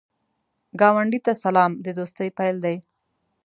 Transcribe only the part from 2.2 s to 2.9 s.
پیل دی